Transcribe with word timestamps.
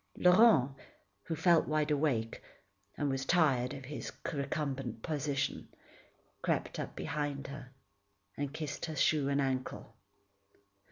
Laurent, 0.17 0.75
who 1.25 1.35
felt 1.35 1.67
wide 1.67 1.91
awake, 1.91 2.41
and 2.97 3.07
was 3.07 3.23
tired 3.23 3.71
of 3.71 3.85
his 3.85 4.11
recumbent 4.33 5.03
position, 5.03 5.67
crept 6.41 6.79
up 6.79 6.95
behind 6.95 7.45
her 7.45 7.69
and 8.35 8.51
kissed 8.51 8.85
her 8.87 8.95
shoe 8.95 9.29
and 9.29 9.39
ankle. 9.39 9.95